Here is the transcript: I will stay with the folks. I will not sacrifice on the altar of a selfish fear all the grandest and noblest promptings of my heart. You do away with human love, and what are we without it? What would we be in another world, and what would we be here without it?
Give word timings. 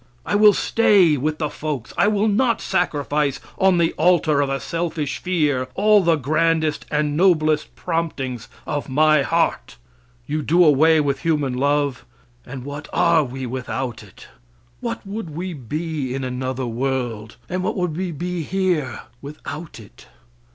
I 0.25 0.33
will 0.33 0.53
stay 0.53 1.15
with 1.15 1.37
the 1.37 1.47
folks. 1.51 1.93
I 1.95 2.07
will 2.07 2.27
not 2.27 2.59
sacrifice 2.59 3.39
on 3.59 3.77
the 3.77 3.93
altar 3.99 4.41
of 4.41 4.49
a 4.49 4.59
selfish 4.59 5.19
fear 5.19 5.67
all 5.75 6.01
the 6.01 6.15
grandest 6.15 6.87
and 6.89 7.15
noblest 7.15 7.75
promptings 7.75 8.47
of 8.65 8.89
my 8.89 9.21
heart. 9.21 9.75
You 10.25 10.41
do 10.41 10.65
away 10.65 10.99
with 11.01 11.19
human 11.19 11.53
love, 11.53 12.03
and 12.47 12.65
what 12.65 12.87
are 12.91 13.23
we 13.23 13.45
without 13.45 14.01
it? 14.01 14.27
What 14.79 15.05
would 15.05 15.29
we 15.35 15.53
be 15.53 16.15
in 16.15 16.23
another 16.23 16.65
world, 16.65 17.35
and 17.47 17.61
what 17.61 17.77
would 17.77 17.95
we 17.95 18.11
be 18.11 18.41
here 18.41 19.01
without 19.21 19.79
it? 19.79 20.07